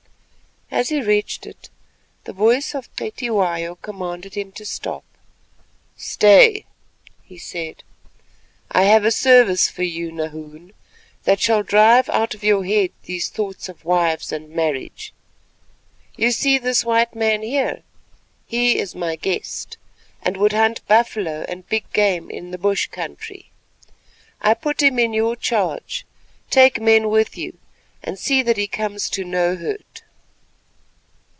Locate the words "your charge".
25.13-26.05